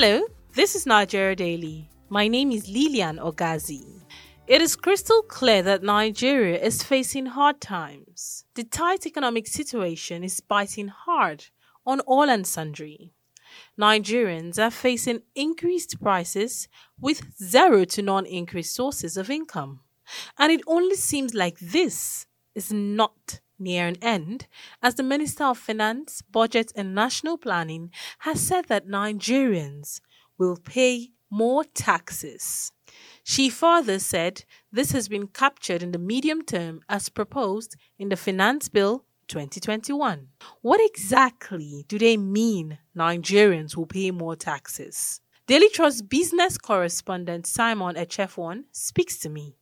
Hello, 0.00 0.22
this 0.54 0.76
is 0.76 0.86
Nigeria 0.86 1.34
Daily. 1.34 1.90
My 2.08 2.28
name 2.28 2.52
is 2.52 2.68
Lilian 2.68 3.18
Ogazi. 3.18 4.00
It 4.46 4.62
is 4.62 4.76
crystal 4.76 5.22
clear 5.22 5.60
that 5.62 5.82
Nigeria 5.82 6.56
is 6.58 6.84
facing 6.84 7.26
hard 7.26 7.60
times. 7.60 8.44
The 8.54 8.62
tight 8.62 9.06
economic 9.06 9.48
situation 9.48 10.22
is 10.22 10.40
biting 10.40 10.86
hard 10.88 11.46
on 11.84 11.98
all 12.00 12.30
and 12.30 12.46
sundry. 12.46 13.12
Nigerians 13.78 14.58
are 14.58 14.70
facing 14.70 15.22
increased 15.34 16.00
prices 16.00 16.68
with 17.00 17.22
zero 17.40 17.84
to 17.84 18.02
non 18.02 18.26
increased 18.26 18.74
sources 18.74 19.16
of 19.16 19.30
income. 19.30 19.80
And 20.38 20.50
it 20.50 20.62
only 20.66 20.96
seems 20.96 21.34
like 21.34 21.58
this 21.60 22.26
is 22.54 22.72
not 22.72 23.40
near 23.58 23.86
an 23.86 23.96
end, 24.00 24.46
as 24.82 24.94
the 24.94 25.02
Minister 25.02 25.44
of 25.44 25.58
Finance, 25.58 26.22
Budget 26.22 26.72
and 26.76 26.94
National 26.94 27.36
Planning 27.36 27.90
has 28.20 28.40
said 28.40 28.66
that 28.66 28.86
Nigerians 28.86 30.00
will 30.38 30.56
pay 30.56 31.10
more 31.30 31.64
taxes. 31.64 32.72
She 33.22 33.50
further 33.50 33.98
said 33.98 34.44
this 34.72 34.92
has 34.92 35.08
been 35.08 35.26
captured 35.26 35.82
in 35.82 35.92
the 35.92 35.98
medium 35.98 36.42
term 36.42 36.80
as 36.88 37.08
proposed 37.08 37.76
in 37.98 38.08
the 38.08 38.16
Finance 38.16 38.68
Bill 38.68 39.04
2021. 39.28 40.28
What 40.62 40.80
exactly 40.82 41.84
do 41.86 41.98
they 41.98 42.16
mean 42.16 42.78
Nigerians 42.96 43.76
will 43.76 43.86
pay 43.86 44.10
more 44.10 44.36
taxes? 44.36 45.20
Daily 45.46 45.68
Trust 45.68 46.08
business 46.08 46.58
correspondent 46.58 47.46
Simon 47.46 47.94
Echewofun 47.96 48.64
speaks 48.72 49.18
to 49.20 49.28
me. 49.28 49.56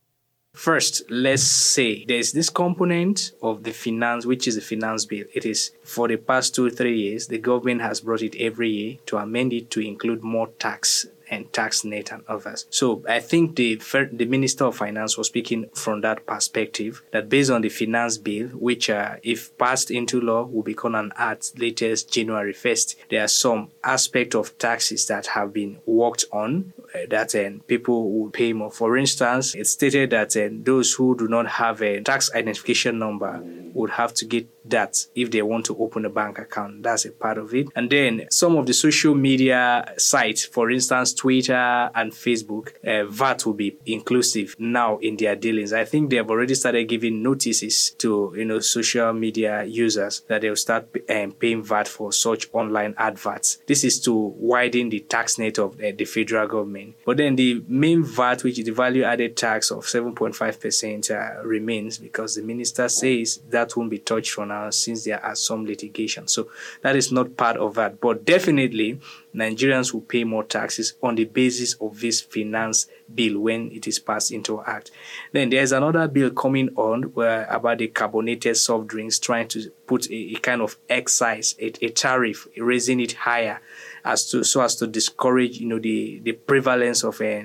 First, 0.53 1.03
let's 1.11 1.43
say 1.43 2.03
there's 2.07 2.31
this 2.31 2.49
component 2.49 3.31
of 3.43 3.63
the 3.63 3.71
finance, 3.71 4.25
which 4.25 4.47
is 4.47 4.55
the 4.55 4.61
finance 4.61 5.05
bill. 5.05 5.25
It 5.35 5.45
is 5.45 5.71
for 5.83 6.07
the 6.07 6.17
past 6.17 6.55
two, 6.55 6.71
three 6.71 6.97
years, 6.99 7.27
the 7.27 7.37
government 7.37 7.81
has 7.81 8.01
brought 8.01 8.23
it 8.23 8.35
every 8.37 8.69
year 8.71 8.97
to 9.05 9.17
amend 9.17 9.53
it 9.53 9.69
to 9.71 9.81
include 9.81 10.23
more 10.23 10.47
tax 10.47 11.05
and 11.29 11.51
tax 11.53 11.83
net 11.83 12.11
and 12.11 12.23
others. 12.27 12.65
So 12.69 13.03
I 13.07 13.19
think 13.19 13.55
the 13.55 13.75
the 14.11 14.25
Minister 14.25 14.65
of 14.65 14.75
Finance 14.75 15.17
was 15.17 15.27
speaking 15.27 15.69
from 15.73 16.01
that 16.01 16.25
perspective 16.25 17.01
that 17.11 17.29
based 17.29 17.49
on 17.49 17.61
the 17.61 17.69
finance 17.69 18.17
bill, 18.17 18.47
which 18.49 18.89
uh, 18.89 19.15
if 19.23 19.55
passed 19.57 19.91
into 19.91 20.21
law 20.21 20.43
will 20.43 20.63
become 20.63 20.95
an 20.95 21.11
act 21.15 21.57
latest 21.57 22.11
January 22.11 22.53
1st, 22.53 22.95
there 23.09 23.23
are 23.23 23.27
some 23.27 23.69
aspect 23.83 24.35
of 24.35 24.57
taxes 24.57 25.07
that 25.07 25.27
have 25.27 25.53
been 25.53 25.79
worked 25.85 26.25
on 26.31 26.73
uh, 26.95 26.99
that 27.09 27.35
uh, 27.35 27.49
people 27.67 28.11
will 28.11 28.29
pay 28.29 28.53
more. 28.53 28.71
For 28.71 28.97
instance, 28.97 29.55
it 29.55 29.67
stated 29.67 30.11
that 30.11 30.35
uh, 30.35 30.49
those 30.51 30.93
who 30.93 31.15
do 31.17 31.27
not 31.27 31.47
have 31.47 31.81
a 31.81 32.01
tax 32.01 32.33
identification 32.33 32.99
number 32.99 33.41
would 33.73 33.91
have 33.91 34.13
to 34.15 34.25
get 34.25 34.47
that 34.69 35.05
if 35.15 35.31
they 35.31 35.41
want 35.41 35.65
to 35.65 35.77
open 35.77 36.05
a 36.05 36.09
bank 36.09 36.39
account. 36.39 36.83
That's 36.83 37.05
a 37.05 37.11
part 37.11 37.37
of 37.37 37.53
it. 37.53 37.67
And 37.75 37.89
then 37.89 38.27
some 38.31 38.55
of 38.55 38.65
the 38.65 38.73
social 38.73 39.15
media 39.15 39.93
sites, 39.97 40.45
for 40.45 40.69
instance, 40.71 41.13
Twitter 41.13 41.53
and 41.53 42.11
Facebook, 42.11 42.73
uh, 42.85 43.05
VAT 43.09 43.45
will 43.45 43.53
be 43.53 43.77
inclusive 43.85 44.55
now 44.59 44.97
in 44.97 45.17
their 45.17 45.35
dealings. 45.35 45.73
I 45.73 45.85
think 45.85 46.09
they 46.09 46.17
have 46.17 46.29
already 46.29 46.55
started 46.55 46.85
giving 46.87 47.21
notices 47.21 47.91
to 47.99 48.33
you 48.35 48.45
know 48.45 48.59
social 48.59 49.13
media 49.13 49.63
users 49.63 50.21
that 50.27 50.41
they'll 50.41 50.55
start 50.55 50.87
um, 51.09 51.31
paying 51.31 51.63
VAT 51.63 51.87
for 51.87 52.11
such 52.11 52.47
online 52.53 52.93
adverts. 52.97 53.59
This 53.67 53.83
is 53.83 53.99
to 54.01 54.13
widen 54.13 54.89
the 54.89 55.01
tax 55.01 55.37
net 55.37 55.59
of 55.59 55.79
uh, 55.79 55.91
the 55.95 56.05
federal 56.05 56.47
government. 56.47 56.95
But 57.05 57.17
then 57.17 57.35
the 57.35 57.63
main 57.67 58.03
VAT, 58.03 58.43
which 58.43 58.59
is 58.59 58.65
the 58.65 58.71
value 58.71 59.03
added 59.03 59.37
tax 59.37 59.71
of 59.71 59.85
7.5%, 59.85 61.11
uh, 61.11 61.45
remains 61.45 61.97
because 61.97 62.35
the 62.35 62.41
minister 62.41 62.89
says 62.89 63.39
that 63.49 63.75
won't 63.75 63.89
be 63.89 63.99
touched 63.99 64.31
for 64.31 64.45
now 64.45 64.56
Uh, 64.57 64.71
since 64.71 65.03
there 65.03 65.23
are 65.23 65.35
some 65.35 65.65
litigation. 65.65 66.27
So 66.27 66.49
that 66.81 66.95
is 66.95 67.11
not 67.11 67.37
part 67.37 67.57
of 67.57 67.75
that. 67.75 68.01
But 68.01 68.25
definitely, 68.25 68.99
Nigerians 69.35 69.93
will 69.93 70.01
pay 70.01 70.23
more 70.23 70.43
taxes 70.43 70.95
on 71.03 71.13
the 71.15 71.25
basis 71.25 71.75
of 71.75 71.99
this 72.01 72.21
finance 72.21 72.87
bill 73.13 73.39
when 73.39 73.71
it 73.71 73.87
is 73.87 73.99
passed 73.99 74.31
into 74.31 74.61
act. 74.61 74.91
Then 75.31 75.49
there's 75.49 75.71
another 75.71 76.07
bill 76.07 76.31
coming 76.31 76.69
on 76.75 77.03
where 77.03 77.45
about 77.45 77.79
the 77.79 77.87
carbonated 77.87 78.57
soft 78.57 78.87
drinks, 78.87 79.19
trying 79.19 79.47
to 79.49 79.69
put 79.85 80.09
a, 80.09 80.35
a 80.35 80.39
kind 80.39 80.61
of 80.61 80.77
excise, 80.89 81.55
a, 81.59 81.73
a 81.85 81.89
tariff, 81.89 82.47
raising 82.57 82.99
it 82.99 83.13
higher 83.13 83.61
as 84.07 84.29
to 84.29 84.43
so 84.43 84.61
as 84.61 84.75
to 84.75 84.87
discourage 84.87 85.59
you 85.59 85.67
know 85.67 85.79
the 85.79 86.19
the 86.19 86.31
prevalence 86.31 87.03
of 87.03 87.19
uh, 87.21 87.41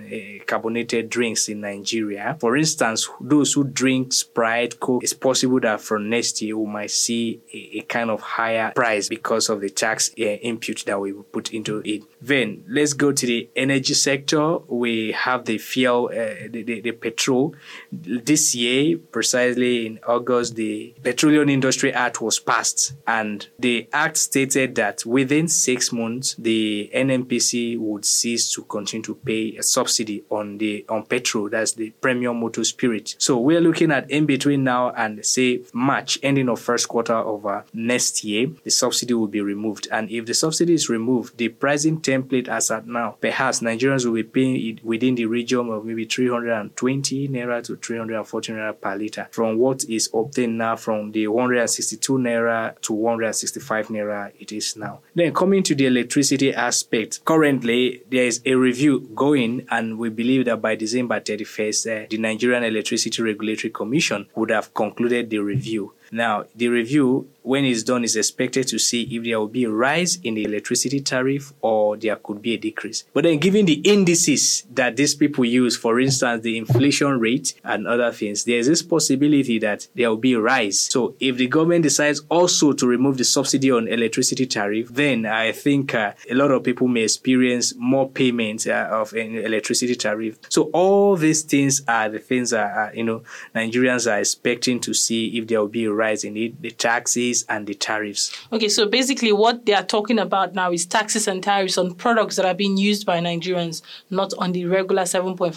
carbonated 0.46 1.10
drinks 1.10 1.48
in 1.48 1.60
Nigeria. 1.60 2.36
For 2.40 2.56
instance, 2.56 3.08
those 3.20 3.52
who 3.52 3.64
drink 3.64 4.12
Sprite, 4.12 4.78
Coke, 4.78 5.02
it's 5.02 5.12
possible 5.12 5.60
that 5.60 5.80
from 5.80 6.08
next 6.08 6.40
year 6.40 6.56
we 6.56 6.66
might 6.66 6.90
see 6.90 7.40
a, 7.52 7.78
a 7.78 7.82
kind 7.82 8.10
of 8.10 8.20
higher 8.20 8.72
price 8.74 9.08
because 9.08 9.48
of 9.48 9.60
the 9.60 9.70
tax 9.70 10.10
uh, 10.18 10.22
input 10.22 10.84
that 10.86 11.00
we 11.00 11.12
put 11.12 11.52
into 11.52 11.82
it. 11.84 12.02
Then 12.22 12.64
let's 12.68 12.92
go 12.92 13.10
to 13.12 13.26
the 13.26 13.50
energy 13.56 13.94
sector. 13.94 14.58
We 14.68 15.12
have 15.12 15.44
the 15.44 15.58
fuel, 15.58 16.06
uh, 16.06 16.48
the, 16.48 16.62
the, 16.62 16.80
the 16.80 16.92
petrol. 16.92 17.54
This 17.90 18.54
year, 18.54 18.98
precisely 18.98 19.86
in 19.86 19.98
August, 20.06 20.54
the 20.54 20.94
Petroleum 21.02 21.48
Industry 21.48 21.92
Act 21.92 22.20
was 22.20 22.38
passed, 22.38 22.94
and 23.06 23.48
the 23.58 23.88
act 23.92 24.16
stated 24.16 24.76
that 24.76 25.04
within 25.04 25.48
six 25.48 25.92
months 25.92 26.36
the 26.38 26.90
NNPC 26.94 27.78
would 27.78 28.04
cease 28.04 28.52
to 28.52 28.62
continue 28.62 29.02
to 29.04 29.16
pay 29.16 29.56
a 29.56 29.62
subsidy 29.62 30.24
on 30.30 30.58
the 30.58 30.84
on 30.88 31.04
petrol, 31.04 31.48
that's 31.48 31.72
the 31.72 31.90
premium 32.00 32.38
motor 32.38 32.62
spirit. 32.62 33.16
So 33.18 33.36
we're 33.38 33.60
looking 33.60 33.90
at 33.90 34.08
in 34.10 34.26
between 34.26 34.62
now 34.62 34.90
and 34.90 35.24
say 35.26 35.62
March, 35.72 36.18
ending 36.22 36.48
of 36.48 36.60
first 36.60 36.88
quarter 36.88 37.14
of 37.14 37.44
uh, 37.46 37.62
next 37.72 38.22
year, 38.22 38.48
the 38.62 38.70
subsidy 38.70 39.14
will 39.14 39.26
be 39.26 39.40
removed. 39.40 39.88
And 39.90 40.10
if 40.10 40.26
the 40.26 40.34
subsidy 40.34 40.74
is 40.74 40.88
removed, 40.88 41.38
the 41.38 41.48
pricing 41.48 42.00
template 42.12 42.48
as 42.48 42.70
at 42.70 42.86
now, 42.86 43.16
perhaps 43.20 43.60
Nigerians 43.60 44.04
will 44.04 44.14
be 44.14 44.22
paying 44.22 44.56
it 44.56 44.84
within 44.84 45.14
the 45.14 45.26
region 45.26 45.68
of 45.70 45.84
maybe 45.84 46.04
320 46.04 47.28
naira 47.28 47.62
to 47.64 47.76
340 47.76 48.52
naira 48.52 48.80
per 48.80 48.96
liter 48.96 49.28
from 49.30 49.56
what 49.58 49.84
is 49.84 50.10
obtained 50.12 50.58
now 50.58 50.76
from 50.76 51.12
the 51.12 51.26
162 51.26 52.12
naira 52.18 52.78
to 52.80 52.92
165 52.92 53.88
naira 53.88 54.32
it 54.38 54.52
is 54.52 54.76
now. 54.76 55.00
Then 55.14 55.32
coming 55.32 55.62
to 55.64 55.74
the 55.74 55.86
electricity 55.86 56.52
aspect, 56.54 57.24
currently 57.24 58.02
there 58.10 58.24
is 58.24 58.40
a 58.44 58.54
review 58.54 59.00
going, 59.14 59.66
and 59.70 59.98
we 59.98 60.08
believe 60.10 60.44
that 60.46 60.60
by 60.60 60.74
December 60.76 61.20
31st, 61.20 62.04
uh, 62.04 62.06
the 62.10 62.18
Nigerian 62.18 62.64
Electricity 62.64 63.22
Regulatory 63.22 63.70
Commission 63.70 64.26
would 64.34 64.50
have 64.50 64.72
concluded 64.74 65.30
the 65.30 65.38
review. 65.38 65.92
Now, 66.14 66.44
the 66.54 66.68
review 66.68 67.28
when 67.42 67.64
it's 67.64 67.82
done, 67.82 68.04
is 68.04 68.16
expected 68.16 68.68
to 68.68 68.78
see 68.78 69.02
if 69.02 69.24
there 69.24 69.38
will 69.38 69.48
be 69.48 69.64
a 69.64 69.70
rise 69.70 70.18
in 70.22 70.34
the 70.34 70.44
electricity 70.44 71.00
tariff 71.00 71.52
or 71.60 71.96
there 71.96 72.16
could 72.16 72.40
be 72.40 72.54
a 72.54 72.58
decrease. 72.58 73.04
But 73.12 73.24
then, 73.24 73.38
given 73.38 73.66
the 73.66 73.80
indices 73.84 74.64
that 74.72 74.96
these 74.96 75.14
people 75.14 75.44
use, 75.44 75.76
for 75.76 76.00
instance, 76.00 76.42
the 76.42 76.56
inflation 76.56 77.18
rate 77.18 77.54
and 77.64 77.86
other 77.86 78.12
things, 78.12 78.44
there's 78.44 78.66
this 78.66 78.82
possibility 78.82 79.58
that 79.58 79.88
there 79.94 80.08
will 80.08 80.16
be 80.16 80.34
a 80.34 80.40
rise. 80.40 80.78
So, 80.80 81.14
if 81.20 81.36
the 81.36 81.46
government 81.48 81.82
decides 81.82 82.20
also 82.28 82.72
to 82.72 82.86
remove 82.86 83.18
the 83.18 83.24
subsidy 83.24 83.70
on 83.70 83.88
electricity 83.88 84.46
tariff, 84.46 84.88
then 84.88 85.26
I 85.26 85.52
think 85.52 85.94
uh, 85.94 86.12
a 86.30 86.34
lot 86.34 86.50
of 86.50 86.62
people 86.62 86.88
may 86.88 87.02
experience 87.02 87.74
more 87.76 88.08
payments 88.08 88.66
uh, 88.66 88.88
of 88.90 89.12
an 89.14 89.36
electricity 89.36 89.94
tariff. 89.94 90.38
So, 90.48 90.64
all 90.72 91.16
these 91.16 91.42
things 91.42 91.82
are 91.88 92.08
the 92.08 92.18
things 92.18 92.50
that 92.50 92.76
uh, 92.76 92.90
you 92.94 93.04
know 93.04 93.22
Nigerians 93.54 94.10
are 94.10 94.20
expecting 94.20 94.80
to 94.80 94.94
see 94.94 95.38
if 95.38 95.46
there 95.48 95.60
will 95.60 95.68
be 95.68 95.84
a 95.86 95.92
rise 95.92 96.24
in 96.24 96.36
it, 96.36 96.60
the 96.60 96.70
taxes 96.70 97.31
and 97.48 97.66
the 97.66 97.74
tariffs. 97.74 98.32
Okay, 98.52 98.68
so 98.68 98.86
basically, 98.86 99.32
what 99.32 99.66
they 99.66 99.74
are 99.74 99.82
talking 99.82 100.18
about 100.18 100.54
now 100.54 100.70
is 100.72 100.86
taxes 100.86 101.26
and 101.28 101.42
tariffs 101.42 101.78
on 101.78 101.94
products 101.94 102.36
that 102.36 102.44
are 102.44 102.54
being 102.54 102.76
used 102.76 103.06
by 103.06 103.18
Nigerians, 103.20 103.82
not 104.10 104.32
on 104.38 104.52
the 104.52 104.66
regular 104.66 105.02
7.5% 105.02 105.54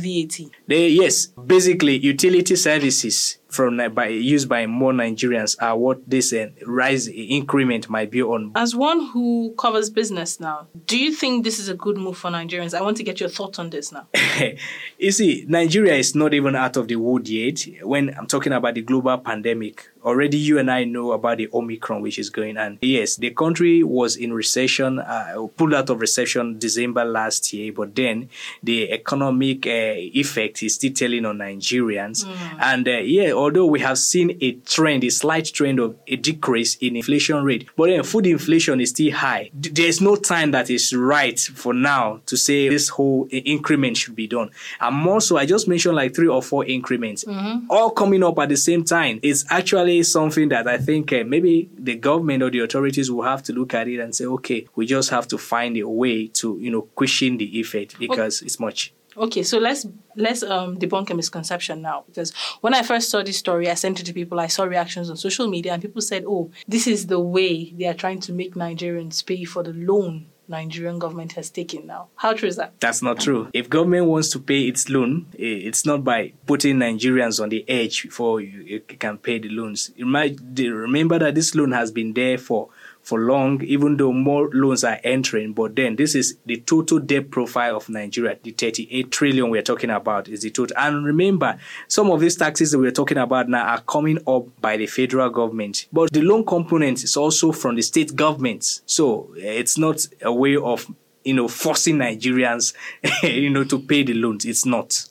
VAT. 0.00 0.50
They, 0.66 0.88
yes, 0.88 1.26
basically, 1.26 1.98
utility 1.98 2.56
services 2.56 3.38
from 3.54 3.76
by 3.94 4.08
used 4.08 4.48
by 4.48 4.66
more 4.66 4.92
Nigerians 4.92 5.56
are 5.62 5.78
what 5.78 6.08
this 6.08 6.32
uh, 6.32 6.48
rise 6.66 7.06
increment 7.08 7.88
might 7.88 8.10
be 8.10 8.22
on. 8.22 8.52
As 8.56 8.74
one 8.74 9.06
who 9.06 9.54
covers 9.56 9.90
business 9.90 10.40
now, 10.40 10.66
do 10.86 10.98
you 10.98 11.12
think 11.12 11.44
this 11.44 11.58
is 11.58 11.68
a 11.68 11.74
good 11.74 11.96
move 11.96 12.18
for 12.18 12.30
Nigerians? 12.30 12.74
I 12.74 12.82
want 12.82 12.96
to 12.96 13.04
get 13.04 13.20
your 13.20 13.28
thoughts 13.28 13.58
on 13.58 13.70
this 13.70 13.92
now. 13.92 14.08
you 14.98 15.12
see, 15.12 15.44
Nigeria 15.48 15.94
is 15.94 16.14
not 16.14 16.34
even 16.34 16.56
out 16.56 16.76
of 16.76 16.88
the 16.88 16.96
wood 16.96 17.28
yet. 17.28 17.64
When 17.82 18.14
I'm 18.18 18.26
talking 18.26 18.52
about 18.52 18.74
the 18.74 18.82
global 18.82 19.16
pandemic, 19.18 19.88
already 20.04 20.36
you 20.36 20.58
and 20.58 20.70
I 20.70 20.84
know 20.84 21.12
about 21.12 21.38
the 21.38 21.48
Omicron 21.52 22.02
which 22.02 22.18
is 22.18 22.30
going 22.30 22.58
on. 22.58 22.78
Yes, 22.82 23.16
the 23.16 23.30
country 23.30 23.82
was 23.82 24.16
in 24.16 24.32
recession, 24.32 24.98
uh, 24.98 25.46
pulled 25.56 25.74
out 25.74 25.90
of 25.90 26.00
recession 26.00 26.58
December 26.58 27.04
last 27.04 27.52
year, 27.52 27.72
but 27.72 27.94
then 27.94 28.28
the 28.62 28.90
economic 28.90 29.66
uh, 29.66 29.94
effect 29.96 30.62
is 30.62 30.74
still 30.74 30.92
telling 30.92 31.24
on 31.24 31.38
Nigerians. 31.38 32.24
Mm. 32.24 32.56
And 32.60 32.88
uh, 32.88 32.98
yeah, 32.98 33.32
although 33.44 33.66
we 33.66 33.80
have 33.80 33.98
seen 33.98 34.38
a 34.40 34.52
trend, 34.52 35.04
a 35.04 35.10
slight 35.10 35.44
trend 35.44 35.78
of 35.78 35.94
a 36.06 36.16
decrease 36.16 36.76
in 36.76 36.96
inflation 36.96 37.44
rate, 37.44 37.68
but 37.76 37.88
then 37.88 38.02
food 38.02 38.26
inflation 38.26 38.80
is 38.80 38.88
still 38.88 39.12
high. 39.12 39.50
There's 39.52 40.00
no 40.00 40.16
time 40.16 40.52
that 40.52 40.70
is 40.70 40.94
right 40.94 41.38
for 41.38 41.74
now 41.74 42.22
to 42.24 42.38
say 42.38 42.70
this 42.70 42.88
whole 42.88 43.28
increment 43.30 43.98
should 43.98 44.16
be 44.16 44.26
done. 44.26 44.50
And 44.80 44.96
more 44.96 45.20
so, 45.20 45.36
I 45.36 45.44
just 45.44 45.68
mentioned 45.68 45.94
like 45.94 46.14
three 46.14 46.26
or 46.28 46.42
four 46.42 46.64
increments, 46.64 47.24
mm-hmm. 47.24 47.66
all 47.68 47.90
coming 47.90 48.22
up 48.22 48.38
at 48.38 48.48
the 48.48 48.56
same 48.56 48.82
time. 48.82 49.20
It's 49.22 49.44
actually 49.50 50.02
something 50.04 50.48
that 50.48 50.66
I 50.66 50.78
think 50.78 51.12
uh, 51.12 51.24
maybe 51.26 51.68
the 51.76 51.96
government 51.96 52.42
or 52.42 52.50
the 52.50 52.60
authorities 52.60 53.10
will 53.10 53.24
have 53.24 53.42
to 53.42 53.52
look 53.52 53.74
at 53.74 53.88
it 53.88 54.00
and 54.00 54.14
say, 54.14 54.24
okay, 54.24 54.66
we 54.74 54.86
just 54.86 55.10
have 55.10 55.28
to 55.28 55.36
find 55.36 55.76
a 55.76 55.86
way 55.86 56.28
to, 56.28 56.58
you 56.58 56.70
know, 56.70 56.88
cushion 56.96 57.36
the 57.36 57.58
effect 57.60 57.98
because 57.98 58.40
okay. 58.40 58.46
it's 58.46 58.58
much. 58.58 58.93
Okay, 59.16 59.42
so 59.42 59.58
let's 59.58 59.86
let's 60.16 60.42
um, 60.42 60.78
debunk 60.78 61.10
a 61.10 61.14
misconception 61.14 61.82
now 61.82 62.04
because 62.06 62.32
when 62.60 62.74
I 62.74 62.82
first 62.82 63.10
saw 63.10 63.22
this 63.22 63.38
story, 63.38 63.70
I 63.70 63.74
sent 63.74 64.00
it 64.00 64.04
to 64.06 64.12
people. 64.12 64.40
I 64.40 64.48
saw 64.48 64.64
reactions 64.64 65.10
on 65.10 65.16
social 65.16 65.48
media, 65.48 65.72
and 65.72 65.82
people 65.82 66.02
said, 66.02 66.24
"Oh, 66.26 66.50
this 66.66 66.86
is 66.86 67.06
the 67.06 67.20
way 67.20 67.70
they 67.70 67.86
are 67.86 67.94
trying 67.94 68.20
to 68.20 68.32
make 68.32 68.54
Nigerians 68.54 69.24
pay 69.24 69.44
for 69.44 69.62
the 69.62 69.72
loan 69.72 70.26
Nigerian 70.48 70.98
government 70.98 71.32
has 71.32 71.50
taken 71.50 71.86
now. 71.86 72.08
How 72.16 72.34
true 72.34 72.48
is 72.48 72.56
that? 72.56 72.78
That's 72.80 73.02
not 73.02 73.20
true. 73.20 73.48
If 73.52 73.70
government 73.70 74.06
wants 74.06 74.28
to 74.30 74.38
pay 74.40 74.62
its 74.66 74.88
loan, 74.88 75.26
it's 75.32 75.86
not 75.86 76.04
by 76.04 76.32
putting 76.46 76.76
Nigerians 76.76 77.42
on 77.42 77.48
the 77.48 77.64
edge 77.68 78.02
before 78.02 78.40
you, 78.40 78.80
can 78.80 79.18
pay 79.18 79.38
the 79.38 79.48
loans. 79.48 79.90
You 79.96 80.06
might 80.06 80.38
remember 80.56 81.18
that 81.18 81.34
this 81.34 81.54
loan 81.54 81.72
has 81.72 81.90
been 81.90 82.12
there 82.12 82.38
for 82.38 82.68
for 83.04 83.20
long, 83.20 83.62
even 83.62 83.98
though 83.98 84.12
more 84.12 84.48
loans 84.52 84.82
are 84.82 84.98
entering. 85.04 85.52
But 85.52 85.76
then 85.76 85.96
this 85.96 86.14
is 86.14 86.38
the 86.46 86.56
total 86.56 86.98
debt 86.98 87.30
profile 87.30 87.76
of 87.76 87.88
Nigeria. 87.88 88.38
The 88.42 88.50
38 88.50 89.10
trillion 89.10 89.50
we're 89.50 89.62
talking 89.62 89.90
about 89.90 90.28
is 90.28 90.40
the 90.40 90.50
total. 90.50 90.76
And 90.78 91.04
remember, 91.04 91.58
some 91.86 92.10
of 92.10 92.20
these 92.20 92.36
taxes 92.36 92.72
that 92.72 92.78
we're 92.78 92.90
talking 92.90 93.18
about 93.18 93.48
now 93.48 93.64
are 93.66 93.82
coming 93.82 94.18
up 94.26 94.60
by 94.60 94.78
the 94.78 94.86
federal 94.86 95.28
government. 95.28 95.86
But 95.92 96.12
the 96.12 96.22
loan 96.22 96.44
component 96.46 97.04
is 97.04 97.16
also 97.16 97.52
from 97.52 97.76
the 97.76 97.82
state 97.82 98.16
governments. 98.16 98.82
So 98.86 99.34
eh, 99.38 99.52
it's 99.52 99.76
not 99.76 100.06
a 100.22 100.32
way 100.32 100.56
of, 100.56 100.90
you 101.24 101.34
know, 101.34 101.46
forcing 101.46 101.96
Nigerians, 101.98 102.72
you 103.22 103.50
know, 103.50 103.64
to 103.64 103.78
pay 103.78 104.02
the 104.02 104.14
loans. 104.14 104.46
It's 104.46 104.64
not. 104.64 105.04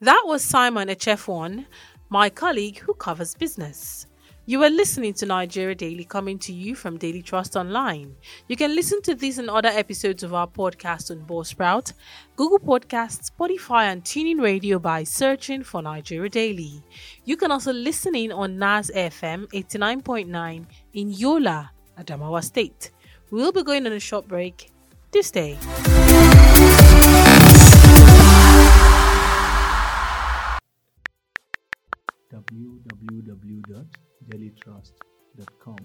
That 0.00 0.22
was 0.24 0.42
Simon 0.42 0.88
Echewofun, 0.88 1.66
my 2.10 2.30
colleague 2.30 2.78
who 2.80 2.94
covers 2.94 3.36
business. 3.36 4.08
You 4.44 4.60
are 4.64 4.70
listening 4.70 5.14
to 5.14 5.26
Nigeria 5.26 5.76
Daily 5.76 6.04
coming 6.04 6.36
to 6.40 6.52
you 6.52 6.74
from 6.74 6.98
Daily 6.98 7.22
Trust 7.22 7.54
Online. 7.54 8.16
You 8.48 8.56
can 8.56 8.74
listen 8.74 9.00
to 9.02 9.14
these 9.14 9.38
and 9.38 9.48
other 9.48 9.68
episodes 9.68 10.24
of 10.24 10.34
our 10.34 10.48
podcast 10.48 11.12
on 11.12 11.24
Buzzsprout, 11.24 11.92
Google 12.34 12.58
Podcasts, 12.58 13.30
Spotify, 13.30 13.84
and 13.84 14.02
TuneIn 14.02 14.40
Radio 14.42 14.80
by 14.80 15.04
searching 15.04 15.62
for 15.62 15.80
Nigeria 15.80 16.28
Daily. 16.28 16.82
You 17.24 17.36
can 17.36 17.52
also 17.52 17.72
listen 17.72 18.16
in 18.16 18.32
on 18.32 18.58
NAS 18.58 18.90
FM 18.90 19.46
89.9 19.52 20.66
in 20.94 21.12
Yola, 21.12 21.70
Adamawa 21.96 22.42
State. 22.42 22.90
We'll 23.30 23.52
be 23.52 23.62
going 23.62 23.86
on 23.86 23.92
a 23.92 24.00
short 24.00 24.26
break. 24.26 24.72
Do 25.12 25.22
stay. 25.22 25.56
dailytrust.com. 34.28 35.76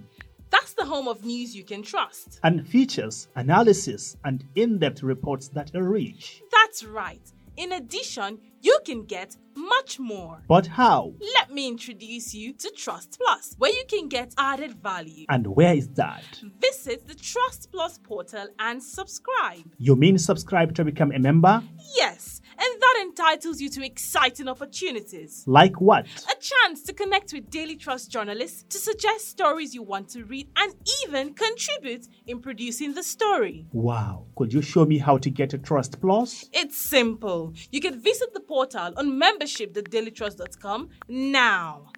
That's 0.50 0.74
the 0.74 0.86
home 0.86 1.08
of 1.08 1.26
news 1.26 1.56
you 1.56 1.64
can 1.64 1.84
trust. 1.84 2.40
And 2.44 2.68
features, 2.68 3.28
analysis, 3.36 4.16
and 4.24 4.44
in 4.56 4.80
depth 4.80 5.04
reports 5.04 5.50
that 5.50 5.76
are 5.76 5.84
rich. 5.84 6.42
That's 6.52 6.84
right. 6.84 7.22
In 7.58 7.74
addition, 7.74 8.40
you 8.62 8.80
can 8.86 9.06
get 9.06 9.36
much 9.56 10.00
more. 10.00 10.44
But 10.48 10.68
how? 10.68 11.14
Let 11.36 11.52
me 11.52 11.68
introduce 11.68 12.34
you 12.34 12.54
to 12.54 12.70
Trust 12.78 13.20
Plus, 13.20 13.56
where 13.58 13.72
you 13.72 13.84
can 13.90 14.08
get 14.08 14.34
added 14.38 14.76
value. 14.76 15.26
And 15.30 15.48
where 15.48 15.74
is 15.74 15.90
that? 15.90 16.24
Visit 16.60 17.08
the 17.08 17.16
Trust 17.16 17.72
Plus 17.72 17.98
portal 17.98 18.48
and 18.60 18.82
subscribe. 18.82 19.72
You 19.78 19.96
mean 19.96 20.18
subscribe 20.18 20.76
to 20.76 20.86
become 20.86 21.12
a 21.12 21.20
member? 21.20 21.64
Yes 21.96 22.42
and 22.60 22.82
that 22.82 23.04
entitles 23.04 23.62
you 23.62 23.70
to 23.70 23.86
exciting 23.86 24.48
opportunities. 24.48 25.44
Like 25.46 25.80
what? 25.80 26.06
A 26.06 26.36
chance 26.40 26.84
to 26.84 26.94
connect 26.94 27.34
with 27.34 27.50
Daily 27.50 27.76
Trust 27.76 28.12
journalists 28.12 28.64
to 28.70 28.78
suggest 28.78 29.30
stories 29.30 29.76
you 29.76 29.84
want 29.84 30.10
to 30.10 30.24
read 30.24 30.50
and 30.58 30.74
even 31.06 31.34
contribute 31.34 32.08
in 32.26 32.40
producing 32.40 32.94
the 32.94 33.04
story. 33.04 33.68
Wow. 33.72 34.26
Could 34.36 34.54
you 34.54 34.62
show 34.62 34.86
me 34.86 34.98
how 34.98 35.18
to 35.18 35.30
get 35.30 35.54
a 35.54 35.58
Trust 35.58 36.02
Plus? 36.02 36.50
It's 36.52 36.78
simple. 36.78 37.54
You 37.72 37.80
can 37.80 38.00
visit 38.00 38.34
the 38.34 38.40
portal 38.40 38.57
on 38.98 39.20
membership.dailytrust.com 39.20 40.90
now. 41.08 41.92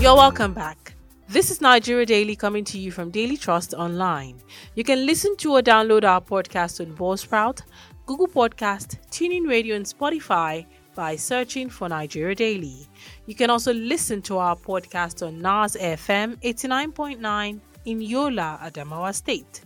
You're 0.00 0.14
welcome 0.14 0.52
back. 0.52 0.94
This 1.28 1.50
is 1.50 1.60
Nigeria 1.60 2.06
Daily 2.06 2.36
coming 2.36 2.62
to 2.66 2.78
you 2.78 2.92
from 2.92 3.10
Daily 3.10 3.36
Trust 3.36 3.74
Online. 3.74 4.40
You 4.76 4.84
can 4.84 5.04
listen 5.04 5.36
to 5.38 5.54
or 5.54 5.62
download 5.62 6.04
our 6.04 6.20
podcast 6.20 6.78
on 6.80 6.94
Buzzsprout, 6.94 7.62
Google 8.06 8.28
Podcast, 8.28 8.98
TuneIn 9.10 9.48
Radio, 9.48 9.74
and 9.76 9.86
Spotify 9.86 10.66
by 10.94 11.16
searching 11.16 11.70
for 11.70 11.88
Nigeria 11.88 12.34
Daily. 12.34 12.86
You 13.24 13.34
can 13.34 13.48
also 13.48 13.72
listen 13.72 14.20
to 14.22 14.36
our 14.36 14.56
podcast 14.56 15.26
on 15.26 15.40
NAS 15.40 15.74
FM 15.74 16.36
89.9 16.42 17.60
in 17.86 18.00
Yola, 18.02 18.58
Adamawa 18.62 19.14
State. 19.14 19.62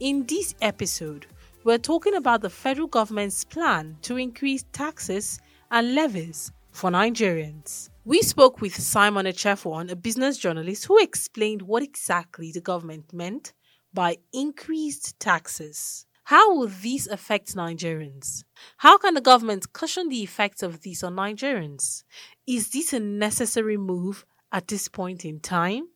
In 0.00 0.24
this 0.24 0.54
episode, 0.62 1.26
we're 1.64 1.76
talking 1.76 2.14
about 2.14 2.40
the 2.40 2.48
federal 2.48 2.86
government's 2.88 3.44
plan 3.44 3.98
to 4.00 4.16
increase 4.16 4.64
taxes 4.72 5.38
and 5.70 5.94
levies 5.94 6.52
for 6.70 6.90
Nigerians. 6.90 7.90
We 8.06 8.22
spoke 8.22 8.62
with 8.62 8.74
Simon 8.74 9.26
Echewofun, 9.26 9.90
a 9.90 9.96
business 9.96 10.38
journalist, 10.38 10.86
who 10.86 10.98
explained 10.98 11.60
what 11.60 11.82
exactly 11.82 12.50
the 12.50 12.62
government 12.62 13.12
meant 13.12 13.52
by 13.92 14.16
increased 14.32 15.20
taxes. 15.20 16.06
How 16.28 16.54
will 16.54 16.68
these 16.68 17.06
affect 17.06 17.54
Nigerians? 17.54 18.44
How 18.78 18.96
can 18.96 19.12
the 19.12 19.20
government 19.20 19.74
cushion 19.74 20.08
the 20.08 20.22
effects 20.22 20.62
of 20.62 20.80
these 20.80 21.02
on 21.02 21.16
Nigerians? 21.16 22.02
Is 22.46 22.70
this 22.70 22.94
a 22.94 23.00
necessary 23.00 23.76
move 23.76 24.24
at 24.50 24.68
this 24.68 24.88
point 24.88 25.26
in 25.26 25.40
time? 25.40 25.88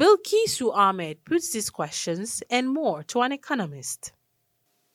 Bilkisu 0.00 0.74
Ahmed 0.74 1.24
puts 1.26 1.52
these 1.52 1.68
questions 1.68 2.42
and 2.48 2.66
more 2.68 3.02
to 3.04 3.20
an 3.20 3.32
economist. 3.32 4.12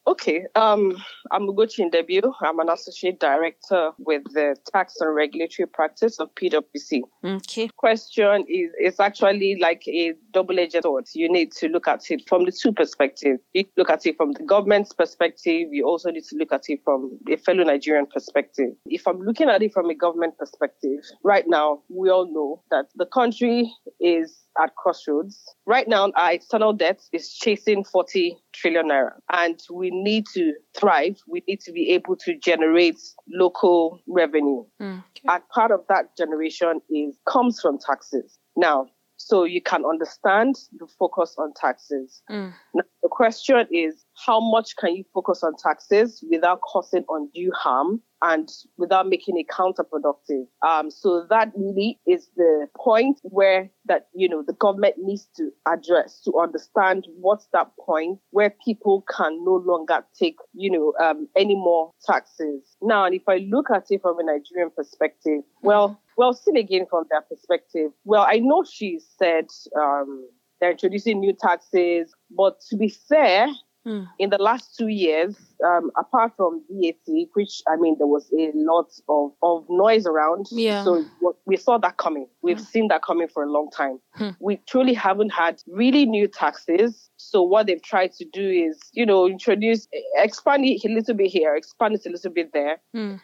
Okay, 0.07 0.45
um, 0.55 0.95
I'm 1.31 1.47
Ugochi 1.49 1.83
Ndebio. 1.91 2.31
I'm 2.41 2.59
an 2.59 2.69
associate 2.69 3.19
director 3.19 3.91
with 3.97 4.23
the 4.33 4.55
Tax 4.71 4.93
and 5.01 5.13
Regulatory 5.13 5.67
Practice 5.67 6.17
of 6.21 6.33
PwC. 6.35 7.01
Okay. 7.25 7.67
Question 7.75 8.45
is, 8.47 8.71
it's 8.77 9.01
actually 9.01 9.57
like 9.59 9.85
a 9.85 10.13
double-edged 10.31 10.81
sword. 10.81 11.07
You 11.13 11.29
need 11.29 11.51
to 11.57 11.67
look 11.67 11.89
at 11.89 12.09
it 12.09 12.21
from 12.25 12.45
the 12.45 12.53
two 12.53 12.71
perspectives. 12.71 13.41
You 13.53 13.65
look 13.75 13.89
at 13.89 14.05
it 14.05 14.15
from 14.15 14.31
the 14.31 14.43
government's 14.43 14.93
perspective. 14.93 15.73
You 15.73 15.85
also 15.85 16.09
need 16.09 16.23
to 16.23 16.37
look 16.37 16.53
at 16.53 16.69
it 16.69 16.79
from 16.85 17.19
a 17.29 17.35
fellow 17.35 17.65
Nigerian 17.65 18.05
perspective. 18.05 18.69
If 18.85 19.05
I'm 19.09 19.19
looking 19.19 19.49
at 19.49 19.61
it 19.61 19.73
from 19.73 19.89
a 19.89 19.95
government 19.95 20.37
perspective, 20.37 21.01
right 21.25 21.43
now 21.49 21.81
we 21.89 22.09
all 22.09 22.33
know 22.33 22.63
that 22.71 22.85
the 22.95 23.07
country 23.07 23.69
is 23.99 24.46
at 24.61 24.75
crossroads. 24.75 25.43
Right 25.65 25.87
now, 25.87 26.11
our 26.15 26.33
external 26.33 26.73
debt 26.73 27.01
is 27.13 27.33
chasing 27.33 27.83
40 27.83 28.37
trillion 28.53 28.89
naira, 28.89 29.13
and 29.31 29.59
we 29.71 29.91
need 29.91 30.25
to 30.33 30.53
thrive. 30.77 31.17
We 31.27 31.43
need 31.47 31.61
to 31.61 31.71
be 31.71 31.91
able 31.91 32.15
to 32.17 32.37
generate 32.37 32.99
local 33.29 33.99
revenue. 34.07 34.65
Mm, 34.81 34.99
okay. 34.99 35.27
And 35.27 35.49
part 35.49 35.71
of 35.71 35.81
that 35.89 36.17
generation 36.17 36.81
is 36.89 37.15
comes 37.27 37.59
from 37.59 37.77
taxes. 37.79 38.37
Now, 38.55 38.87
so 39.17 39.43
you 39.43 39.61
can 39.61 39.83
understand 39.83 40.55
the 40.77 40.87
focus 40.99 41.35
on 41.37 41.53
taxes. 41.53 42.21
Mm. 42.29 42.53
Now, 42.75 42.83
question 43.17 43.65
is, 43.71 44.05
how 44.25 44.39
much 44.39 44.75
can 44.75 44.95
you 44.95 45.03
focus 45.11 45.41
on 45.43 45.53
taxes 45.57 46.23
without 46.29 46.61
causing 46.61 47.03
undue 47.09 47.51
harm 47.51 47.99
and 48.21 48.49
without 48.77 49.07
making 49.07 49.37
it 49.37 49.47
counterproductive. 49.47 50.45
Um, 50.67 50.89
so 50.89 51.25
that 51.29 51.51
really 51.55 51.99
is 52.07 52.29
the 52.35 52.67
point 52.75 53.19
where 53.23 53.69
that 53.85 54.07
you 54.13 54.27
know 54.27 54.43
the 54.45 54.53
government 54.53 54.95
needs 54.97 55.27
to 55.37 55.51
address 55.67 56.21
to 56.25 56.37
understand 56.39 57.07
what's 57.19 57.47
that 57.53 57.71
point 57.79 58.19
where 58.31 58.53
people 58.63 59.05
can 59.15 59.43
no 59.43 59.55
longer 59.65 60.05
take 60.19 60.37
you 60.53 60.71
know 60.71 60.93
um, 61.03 61.27
any 61.35 61.55
more 61.55 61.91
taxes. 62.05 62.75
Now, 62.81 63.05
and 63.05 63.15
if 63.15 63.23
I 63.27 63.37
look 63.49 63.67
at 63.73 63.85
it 63.89 64.01
from 64.01 64.19
a 64.19 64.23
Nigerian 64.23 64.71
perspective, 64.75 65.41
well, 65.61 65.99
well, 66.17 66.33
still 66.33 66.57
again 66.57 66.87
from 66.89 67.05
their 67.09 67.21
perspective, 67.21 67.91
well, 68.03 68.25
I 68.27 68.39
know 68.39 68.63
she 68.63 68.99
said 69.17 69.45
um, 69.79 70.27
they're 70.59 70.71
introducing 70.71 71.19
new 71.19 71.33
taxes, 71.33 72.13
but 72.29 72.59
to 72.69 72.77
be 72.77 72.89
fair, 72.89 73.47
Mm. 73.87 74.05
In 74.19 74.29
the 74.29 74.37
last 74.37 74.75
two 74.77 74.87
years, 74.87 75.37
um, 75.65 75.91
apart 75.97 76.33
from 76.35 76.61
VAT, 76.69 77.27
which 77.33 77.61
I 77.69 77.77
mean, 77.77 77.95
there 77.97 78.07
was 78.07 78.29
a 78.37 78.51
lot 78.53 78.91
of, 79.07 79.31
of 79.41 79.65
noise 79.69 80.05
around. 80.05 80.47
Yeah. 80.51 80.83
So 80.83 81.05
we 81.45 81.55
saw 81.55 81.77
that 81.77 81.95
coming. 81.95 82.27
We've 82.41 82.57
mm. 82.57 82.65
seen 82.65 82.89
that 82.89 83.01
coming 83.01 83.29
for 83.29 83.43
a 83.43 83.49
long 83.49 83.69
time. 83.71 83.99
Hmm. 84.15 84.31
We 84.41 84.57
truly 84.67 84.93
haven't 84.93 85.29
had 85.29 85.61
really 85.67 86.05
new 86.05 86.27
taxes. 86.27 87.09
So 87.15 87.41
what 87.41 87.67
they've 87.67 87.81
tried 87.81 88.11
to 88.13 88.25
do 88.25 88.49
is, 88.49 88.77
you 88.91 89.05
know, 89.05 89.25
introduce, 89.25 89.87
expand 90.15 90.65
it 90.65 90.83
a 90.83 90.89
little 90.93 91.15
bit 91.15 91.31
here, 91.31 91.55
expand 91.55 91.95
it 91.95 92.05
a 92.05 92.09
little 92.09 92.31
bit 92.31 92.51
there. 92.51 92.81
Hmm. 92.93 93.15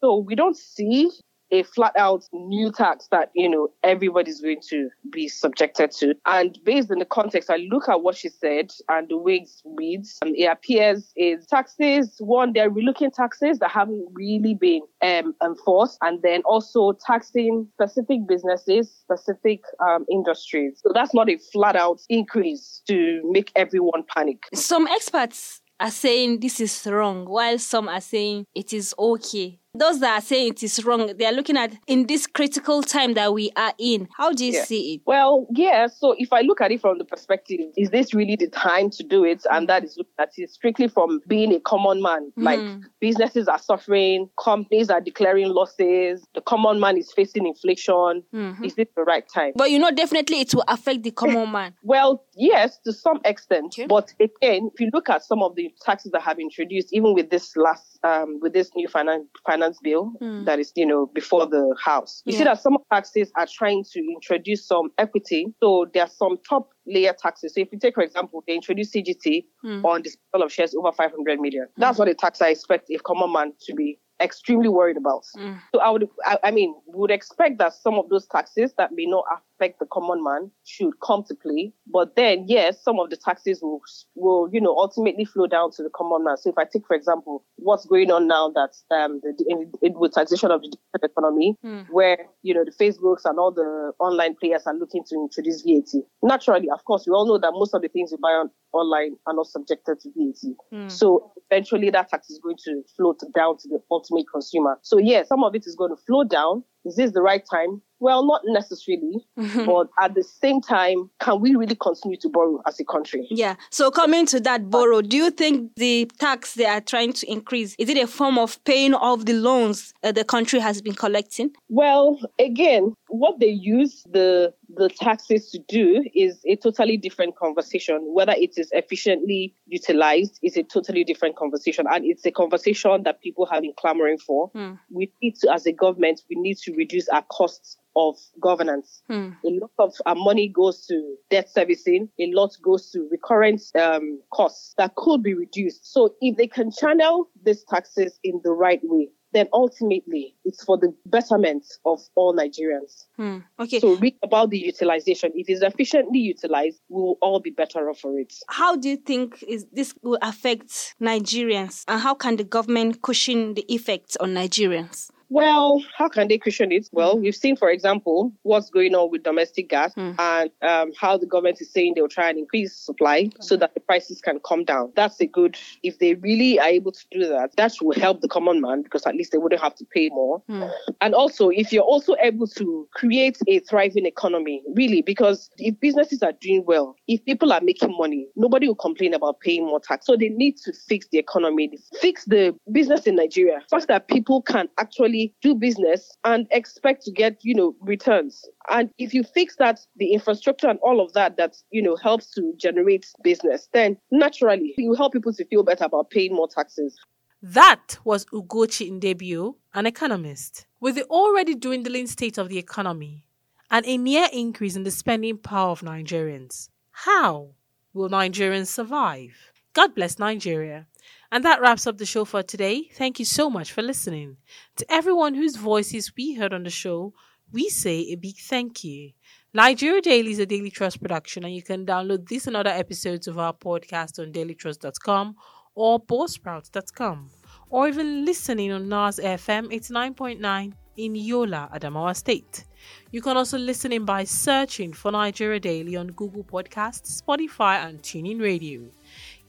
So 0.00 0.18
we 0.18 0.36
don't 0.36 0.56
see 0.56 1.10
a 1.52 1.62
flat 1.62 1.92
out 1.96 2.24
new 2.32 2.72
tax 2.72 3.08
that, 3.10 3.30
you 3.34 3.48
know, 3.48 3.68
everybody's 3.84 4.40
going 4.40 4.60
to 4.68 4.88
be 5.10 5.28
subjected 5.28 5.90
to. 5.92 6.14
And 6.26 6.58
based 6.64 6.90
on 6.90 6.98
the 6.98 7.04
context, 7.04 7.50
I 7.50 7.56
look 7.70 7.88
at 7.88 8.02
what 8.02 8.16
she 8.16 8.28
said 8.28 8.72
and 8.88 9.08
the 9.08 9.18
way 9.18 9.34
it 9.34 9.50
reads, 9.64 10.18
and 10.22 10.34
it 10.36 10.46
appears 10.46 11.12
is 11.16 11.46
taxes, 11.46 12.16
one, 12.18 12.52
they're 12.54 12.70
relooking 12.70 13.12
taxes 13.14 13.58
that 13.58 13.70
haven't 13.70 14.04
really 14.12 14.54
been 14.54 14.82
um, 15.02 15.34
enforced, 15.44 15.98
and 16.02 16.22
then 16.22 16.42
also 16.44 16.92
taxing 17.06 17.68
specific 17.74 18.26
businesses, 18.26 18.90
specific 18.90 19.60
um, 19.86 20.06
industries. 20.10 20.80
So 20.82 20.92
that's 20.94 21.14
not 21.14 21.28
a 21.28 21.38
flat 21.52 21.76
out 21.76 22.00
increase 22.08 22.82
to 22.88 23.20
make 23.30 23.52
everyone 23.56 24.04
panic. 24.14 24.38
Some 24.54 24.86
experts 24.86 25.60
are 25.78 25.90
saying 25.90 26.40
this 26.40 26.60
is 26.60 26.86
wrong, 26.86 27.26
while 27.26 27.58
some 27.58 27.88
are 27.88 28.00
saying 28.00 28.46
it 28.54 28.72
is 28.72 28.94
okay. 28.98 29.58
Those 29.74 30.00
that 30.00 30.18
are 30.18 30.20
saying 30.20 30.52
it 30.52 30.62
is 30.62 30.84
wrong, 30.84 31.16
they 31.16 31.24
are 31.24 31.32
looking 31.32 31.56
at 31.56 31.72
in 31.86 32.06
this 32.06 32.26
critical 32.26 32.82
time 32.82 33.14
that 33.14 33.32
we 33.32 33.50
are 33.56 33.72
in. 33.78 34.06
How 34.18 34.30
do 34.30 34.44
you 34.44 34.52
yeah. 34.52 34.64
see 34.64 34.94
it? 34.94 35.00
Well, 35.06 35.46
yeah. 35.50 35.86
So 35.86 36.14
if 36.18 36.30
I 36.30 36.42
look 36.42 36.60
at 36.60 36.70
it 36.70 36.82
from 36.82 36.98
the 36.98 37.06
perspective, 37.06 37.60
is 37.74 37.88
this 37.88 38.12
really 38.12 38.36
the 38.36 38.48
time 38.48 38.90
to 38.90 39.02
do 39.02 39.24
it? 39.24 39.46
And 39.50 39.66
that 39.70 39.82
is 39.82 39.96
looking 39.96 40.12
at 40.18 40.32
it 40.36 40.50
strictly 40.50 40.88
from 40.88 41.22
being 41.26 41.54
a 41.54 41.60
common 41.60 42.02
man. 42.02 42.30
Mm. 42.38 42.42
Like 42.42 42.60
businesses 43.00 43.48
are 43.48 43.58
suffering, 43.58 44.28
companies 44.38 44.90
are 44.90 45.00
declaring 45.00 45.48
losses, 45.48 46.22
the 46.34 46.42
common 46.42 46.78
man 46.78 46.98
is 46.98 47.10
facing 47.10 47.46
inflation. 47.46 48.22
Mm-hmm. 48.34 48.64
Is 48.64 48.74
this 48.74 48.88
the 48.94 49.04
right 49.04 49.26
time? 49.26 49.52
But 49.56 49.70
you 49.70 49.78
know, 49.78 49.90
definitely 49.90 50.40
it 50.40 50.54
will 50.54 50.64
affect 50.68 51.02
the 51.02 51.12
common 51.12 51.50
man. 51.52 51.72
well, 51.82 52.22
yes, 52.34 52.78
to 52.84 52.92
some 52.92 53.20
extent. 53.24 53.74
Okay. 53.74 53.86
But 53.86 54.12
again, 54.20 54.70
if 54.72 54.80
you 54.80 54.90
look 54.92 55.08
at 55.08 55.22
some 55.22 55.42
of 55.42 55.54
the 55.56 55.72
taxes 55.84 56.12
that 56.12 56.22
have 56.22 56.36
been 56.36 56.46
introduced, 56.46 56.92
even 56.92 57.14
with 57.14 57.30
this 57.30 57.56
last, 57.56 57.98
um, 58.04 58.38
with 58.40 58.52
this 58.52 58.70
new 58.74 58.88
finance 58.88 59.24
finance 59.46 59.78
bill 59.82 60.12
mm. 60.20 60.44
that 60.44 60.58
is, 60.58 60.72
you 60.76 60.86
know, 60.86 61.06
before 61.06 61.46
the 61.46 61.74
House. 61.82 62.22
You 62.24 62.32
yeah. 62.32 62.38
see 62.38 62.44
that 62.44 62.60
some 62.60 62.78
taxes 62.92 63.32
are 63.36 63.46
trying 63.46 63.84
to 63.92 64.00
introduce 64.00 64.66
some 64.66 64.90
equity. 64.98 65.46
So 65.60 65.86
there 65.92 66.04
are 66.04 66.10
some 66.10 66.38
top 66.48 66.70
layer 66.86 67.14
taxes. 67.18 67.54
So 67.54 67.60
if 67.60 67.68
you 67.72 67.78
take, 67.78 67.94
for 67.94 68.02
example, 68.02 68.42
they 68.46 68.54
introduce 68.54 68.92
CGT 68.92 69.44
mm. 69.64 69.84
on 69.84 70.02
disposal 70.02 70.46
of 70.46 70.52
shares 70.52 70.74
over 70.74 70.92
500 70.92 71.40
million. 71.40 71.64
Mm. 71.64 71.68
That's 71.76 71.98
what 71.98 72.08
a 72.08 72.14
tax 72.14 72.42
I 72.42 72.48
expect 72.48 72.90
a 72.90 72.98
common 72.98 73.32
man 73.32 73.52
to 73.66 73.74
be 73.74 73.98
extremely 74.20 74.68
worried 74.68 74.96
about. 74.96 75.24
Mm. 75.36 75.58
So 75.74 75.80
I 75.80 75.90
would, 75.90 76.08
I, 76.24 76.38
I, 76.44 76.50
mean, 76.50 76.74
would 76.86 77.10
expect 77.10 77.58
that 77.58 77.74
some 77.74 77.94
of 77.94 78.08
those 78.08 78.26
taxes 78.26 78.72
that 78.78 78.90
may 78.92 79.06
not 79.06 79.24
affect 79.62 79.78
the 79.78 79.86
common 79.86 80.22
man 80.22 80.50
should 80.64 80.92
come 81.00 81.24
to 81.24 81.34
play. 81.34 81.72
But 81.86 82.16
then, 82.16 82.44
yes, 82.48 82.82
some 82.82 82.98
of 82.98 83.10
the 83.10 83.16
taxes 83.16 83.60
will, 83.62 83.80
will, 84.14 84.48
you 84.52 84.60
know, 84.60 84.76
ultimately 84.76 85.24
flow 85.24 85.46
down 85.46 85.70
to 85.72 85.82
the 85.82 85.90
common 85.90 86.24
man. 86.24 86.36
So 86.36 86.50
if 86.50 86.58
I 86.58 86.64
take, 86.64 86.86
for 86.86 86.94
example, 86.94 87.44
what's 87.56 87.86
going 87.86 88.10
on 88.10 88.26
now 88.26 88.50
that 88.50 88.70
um, 88.94 89.20
the, 89.22 89.44
in, 89.48 89.72
in, 89.82 89.98
with 89.98 90.12
taxation 90.12 90.50
of 90.50 90.62
the 90.62 90.76
economy, 91.02 91.56
mm. 91.64 91.86
where 91.90 92.18
you 92.42 92.54
know 92.54 92.64
the 92.64 92.72
Facebooks 92.72 93.24
and 93.24 93.38
all 93.38 93.52
the 93.52 93.92
online 93.98 94.34
players 94.34 94.62
are 94.66 94.74
looking 94.74 95.04
to 95.08 95.14
introduce 95.16 95.62
VAT. 95.62 96.02
Naturally, 96.22 96.68
of 96.70 96.84
course, 96.84 97.04
we 97.06 97.12
all 97.12 97.26
know 97.26 97.38
that 97.38 97.52
most 97.54 97.74
of 97.74 97.82
the 97.82 97.88
things 97.88 98.10
we 98.12 98.18
buy 98.20 98.32
on 98.32 98.50
online 98.72 99.16
are 99.26 99.34
not 99.34 99.46
subjected 99.46 100.00
to 100.00 100.10
VAT. 100.16 100.54
Mm. 100.72 100.90
So 100.90 101.32
eventually, 101.50 101.90
that 101.90 102.08
tax 102.08 102.30
is 102.30 102.38
going 102.42 102.56
to 102.64 102.82
float 102.96 103.20
down 103.34 103.58
to 103.58 103.68
the 103.68 103.80
ultimate 103.90 104.26
consumer. 104.32 104.78
So 104.82 104.98
yeah, 104.98 105.22
some 105.24 105.44
of 105.44 105.54
it 105.54 105.66
is 105.66 105.76
going 105.76 105.90
to 105.90 106.02
flow 106.02 106.24
down. 106.24 106.64
Is 106.84 106.96
this 106.96 107.12
the 107.12 107.22
right 107.22 107.42
time? 107.50 107.82
Well, 108.00 108.26
not 108.26 108.40
necessarily, 108.44 109.24
mm-hmm. 109.38 109.64
but 109.66 109.88
at 110.00 110.14
the 110.14 110.24
same 110.24 110.60
time, 110.60 111.08
can 111.20 111.40
we 111.40 111.54
really 111.54 111.76
continue 111.76 112.16
to 112.18 112.28
borrow 112.28 112.60
as 112.66 112.80
a 112.80 112.84
country? 112.84 113.28
Yeah. 113.30 113.54
So 113.70 113.92
coming 113.92 114.26
to 114.26 114.40
that 114.40 114.70
borrow, 114.70 115.02
do 115.02 115.16
you 115.16 115.30
think 115.30 115.70
the 115.76 116.10
tax 116.18 116.54
they 116.54 116.66
are 116.66 116.80
trying 116.80 117.12
to 117.12 117.30
increase 117.30 117.76
is 117.78 117.88
it 117.88 117.96
a 117.96 118.08
form 118.08 118.38
of 118.38 118.62
paying 118.64 118.94
off 118.94 119.24
the 119.24 119.34
loans 119.34 119.94
uh, 120.02 120.10
the 120.10 120.24
country 120.24 120.58
has 120.58 120.82
been 120.82 120.94
collecting? 120.94 121.52
Well, 121.68 122.18
again, 122.40 122.96
what 123.08 123.38
they 123.38 123.50
use 123.50 124.04
the 124.10 124.52
the 124.76 124.88
taxes 124.88 125.50
to 125.50 125.58
do 125.68 126.04
is 126.14 126.40
a 126.46 126.56
totally 126.56 126.96
different 126.96 127.36
conversation. 127.36 127.98
Whether 128.14 128.32
it 128.32 128.54
is 128.56 128.70
efficiently 128.72 129.54
utilized 129.66 130.38
is 130.42 130.56
a 130.56 130.62
totally 130.62 131.04
different 131.04 131.36
conversation, 131.36 131.86
and 131.90 132.04
it's 132.04 132.24
a 132.24 132.30
conversation 132.30 133.02
that 133.04 133.20
people 133.20 133.46
have 133.46 133.62
been 133.62 133.74
clamoring 133.76 134.18
for. 134.18 134.50
Mm. 134.52 134.78
We 134.90 135.12
need 135.22 135.36
to, 135.36 135.52
as 135.52 135.66
a 135.66 135.72
government, 135.72 136.22
we 136.30 136.36
need 136.40 136.58
to 136.58 136.74
reduce 136.74 137.08
our 137.08 137.22
costs 137.22 137.76
of 137.94 138.16
governance. 138.40 139.02
Hmm. 139.08 139.30
A 139.44 139.50
lot 139.50 139.70
of 139.78 139.94
our 140.06 140.14
money 140.14 140.48
goes 140.48 140.86
to 140.86 141.16
debt 141.30 141.50
servicing. 141.50 142.08
A 142.18 142.30
lot 142.32 142.56
goes 142.62 142.90
to 142.92 143.06
recurrent 143.10 143.60
um, 143.78 144.20
costs 144.32 144.74
that 144.78 144.94
could 144.94 145.22
be 145.22 145.34
reduced. 145.34 145.92
So 145.92 146.14
if 146.22 146.36
they 146.36 146.46
can 146.46 146.70
channel 146.70 147.28
these 147.44 147.64
taxes 147.64 148.18
in 148.24 148.40
the 148.44 148.52
right 148.52 148.80
way, 148.82 149.10
then 149.32 149.48
ultimately 149.52 150.34
it's 150.44 150.64
for 150.64 150.76
the 150.78 150.94
betterment 151.06 151.64
of 151.84 152.00
all 152.14 152.34
Nigerians. 152.34 153.06
Hmm. 153.16 153.38
Okay. 153.58 153.80
So 153.80 153.96
read 153.96 154.16
about 154.22 154.50
the 154.50 154.58
utilization. 154.58 155.32
If 155.34 155.48
it's 155.48 155.62
efficiently 155.62 156.18
utilized, 156.18 156.80
we 156.88 157.02
will 157.02 157.18
all 157.20 157.40
be 157.40 157.50
better 157.50 157.88
off 157.88 158.00
for 158.00 158.18
it. 158.18 158.32
How 158.48 158.76
do 158.76 158.88
you 158.88 158.96
think 158.96 159.42
is 159.46 159.66
this 159.72 159.94
will 160.02 160.18
affect 160.22 160.94
Nigerians, 161.00 161.84
and 161.88 162.00
how 162.00 162.14
can 162.14 162.36
the 162.36 162.44
government 162.44 163.02
cushion 163.02 163.54
the 163.54 163.64
effects 163.68 164.16
on 164.16 164.34
Nigerians? 164.34 165.10
Well, 165.32 165.82
how 165.96 166.10
can 166.10 166.28
they 166.28 166.36
cushion 166.36 166.72
it? 166.72 166.90
Well, 166.92 167.18
we've 167.18 167.34
seen, 167.34 167.56
for 167.56 167.70
example, 167.70 168.30
what's 168.42 168.68
going 168.68 168.94
on 168.94 169.10
with 169.10 169.22
domestic 169.22 169.70
gas 169.70 169.94
mm. 169.94 170.14
and 170.18 170.50
um, 170.60 170.92
how 171.00 171.16
the 171.16 171.24
government 171.24 171.58
is 171.62 171.72
saying 171.72 171.94
they'll 171.96 172.06
try 172.06 172.28
and 172.28 172.38
increase 172.38 172.76
supply 172.76 173.30
so 173.40 173.56
that 173.56 173.72
the 173.72 173.80
prices 173.80 174.20
can 174.20 174.40
come 174.40 174.62
down. 174.62 174.92
That's 174.94 175.18
a 175.22 175.26
good, 175.26 175.56
if 175.82 176.00
they 176.00 176.16
really 176.16 176.60
are 176.60 176.68
able 176.68 176.92
to 176.92 177.04
do 177.10 177.26
that, 177.28 177.56
that 177.56 177.72
will 177.80 177.98
help 177.98 178.20
the 178.20 178.28
common 178.28 178.60
man 178.60 178.82
because 178.82 179.06
at 179.06 179.14
least 179.14 179.32
they 179.32 179.38
wouldn't 179.38 179.62
have 179.62 179.74
to 179.76 179.86
pay 179.86 180.10
more. 180.10 180.42
Mm. 180.50 180.70
And 181.00 181.14
also, 181.14 181.48
if 181.48 181.72
you're 181.72 181.82
also 181.82 182.14
able 182.20 182.46
to 182.48 182.86
create 182.92 183.38
a 183.48 183.60
thriving 183.60 184.04
economy, 184.04 184.62
really, 184.74 185.00
because 185.00 185.48
if 185.56 185.80
businesses 185.80 186.22
are 186.22 186.32
doing 186.32 186.62
well, 186.66 186.94
if 187.08 187.24
people 187.24 187.54
are 187.54 187.62
making 187.62 187.96
money, 187.96 188.28
nobody 188.36 188.68
will 188.68 188.74
complain 188.74 189.14
about 189.14 189.40
paying 189.40 189.64
more 189.64 189.80
tax. 189.80 190.04
So 190.04 190.14
they 190.14 190.28
need 190.28 190.58
to 190.58 190.74
fix 190.74 191.08
the 191.10 191.16
economy, 191.16 191.70
fix 192.02 192.26
the 192.26 192.54
business 192.70 193.06
in 193.06 193.16
Nigeria, 193.16 193.60
such 193.68 193.86
that 193.86 194.08
people 194.08 194.42
can 194.42 194.68
actually 194.78 195.21
do 195.42 195.54
business 195.54 196.16
and 196.24 196.46
expect 196.50 197.02
to 197.04 197.10
get, 197.12 197.38
you 197.42 197.54
know, 197.54 197.74
returns. 197.80 198.42
And 198.70 198.90
if 198.98 199.12
you 199.12 199.22
fix 199.22 199.56
that, 199.56 199.80
the 199.96 200.12
infrastructure 200.12 200.68
and 200.68 200.78
all 200.82 201.00
of 201.00 201.12
that, 201.12 201.36
that, 201.36 201.56
you 201.70 201.82
know, 201.82 201.96
helps 201.96 202.32
to 202.34 202.52
generate 202.56 203.06
business, 203.22 203.68
then 203.72 203.96
naturally 204.10 204.74
you 204.76 204.94
help 204.94 205.12
people 205.12 205.32
to 205.34 205.44
feel 205.46 205.62
better 205.62 205.84
about 205.84 206.10
paying 206.10 206.34
more 206.34 206.48
taxes. 206.48 206.98
That 207.42 207.98
was 208.04 208.24
Ugochi 208.26 208.90
Ndebio, 208.90 209.56
an 209.74 209.86
economist. 209.86 210.66
With 210.80 210.94
the 210.94 211.04
already 211.04 211.54
dwindling 211.54 212.06
state 212.06 212.38
of 212.38 212.48
the 212.48 212.58
economy 212.58 213.26
and 213.70 213.84
a 213.86 213.96
near 213.98 214.28
increase 214.32 214.76
in 214.76 214.84
the 214.84 214.90
spending 214.90 215.38
power 215.38 215.70
of 215.70 215.80
Nigerians, 215.80 216.68
how 216.92 217.54
will 217.92 218.08
Nigerians 218.08 218.68
survive? 218.68 219.51
God 219.74 219.94
bless 219.94 220.18
Nigeria. 220.18 220.86
And 221.30 221.44
that 221.44 221.62
wraps 221.62 221.86
up 221.86 221.96
the 221.96 222.04
show 222.04 222.26
for 222.26 222.42
today. 222.42 222.90
Thank 222.94 223.18
you 223.18 223.24
so 223.24 223.48
much 223.48 223.72
for 223.72 223.80
listening. 223.80 224.36
To 224.76 224.92
everyone 224.92 225.34
whose 225.34 225.56
voices 225.56 226.12
we 226.16 226.34
heard 226.34 226.52
on 226.52 226.64
the 226.64 226.70
show, 226.70 227.14
we 227.50 227.68
say 227.68 228.00
a 228.10 228.16
big 228.16 228.36
thank 228.36 228.84
you. 228.84 229.12
Nigeria 229.54 230.02
Daily 230.02 230.32
is 230.32 230.38
a 230.38 230.46
Daily 230.46 230.70
Trust 230.70 231.00
production, 231.00 231.44
and 231.44 231.54
you 231.54 231.62
can 231.62 231.86
download 231.86 232.28
this 232.28 232.46
and 232.46 232.56
other 232.56 232.70
episodes 232.70 233.28
of 233.28 233.38
our 233.38 233.52
podcast 233.52 234.18
on 234.18 234.32
dailytrust.com 234.32 235.36
or 235.74 236.00
buzzsprout.com, 236.00 237.30
or 237.70 237.88
even 237.88 238.24
listening 238.24 238.72
on 238.72 238.88
NAS 238.88 239.18
FM 239.18 239.72
89.9 239.72 240.72
in 240.96 241.14
Yola, 241.14 241.70
Adamawa 241.74 242.14
State. 242.14 242.64
You 243.10 243.22
can 243.22 243.36
also 243.36 243.58
listen 243.58 243.92
in 243.92 244.04
by 244.04 244.24
searching 244.24 244.92
for 244.92 245.10
Nigeria 245.12 245.60
Daily 245.60 245.96
on 245.96 246.08
Google 246.08 246.44
Podcasts, 246.44 247.22
Spotify, 247.22 247.86
and 247.86 248.02
TuneIn 248.02 248.40
Radio. 248.40 248.82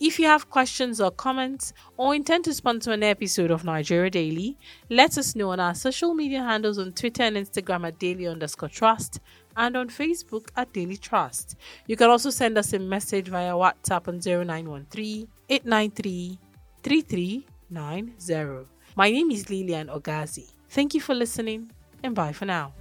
If 0.06 0.20
you 0.20 0.26
have 0.26 0.50
questions 0.50 1.00
or 1.00 1.12
comments 1.12 1.72
or 1.96 2.14
intend 2.14 2.44
to 2.44 2.54
sponsor 2.54 2.92
an 2.92 3.04
episode 3.04 3.52
of 3.52 3.64
Nigeria 3.64 4.10
Daily, 4.10 4.58
let 4.90 5.18
us 5.18 5.34
know 5.34 5.52
on 5.52 5.62
our 5.62 5.74
social 5.74 6.14
media 6.14 6.44
handles 6.44 6.78
on 6.78 6.92
Twitter 6.92 7.24
and 7.24 7.38
Instagram 7.38 7.88
at 7.88 8.00
daily 8.00 8.28
underscore 8.28 8.68
trust 8.68 9.22
and 9.56 9.78
on 9.78 9.88
Facebook 9.88 10.50
at 10.58 10.74
Daily 10.74 10.98
Trust. 10.98 11.56
You 11.88 11.96
can 11.96 12.10
also 12.10 12.32
send 12.32 12.58
us 12.58 12.74
a 12.74 12.80
message 12.80 13.30
via 13.30 13.54
WhatsApp 13.54 14.10
on 14.10 14.20
0913 14.20 15.26
893 15.48 16.38
3390. 16.84 18.68
My 18.98 19.10
name 19.10 19.32
is 19.32 19.50
Lilian 19.50 19.88
Ogazi. 19.88 20.52
Thank 20.68 20.96
you 20.96 21.00
for 21.00 21.16
listening 21.16 21.72
and 22.04 22.14
bye 22.14 22.34
for 22.34 22.44
now. 22.44 22.74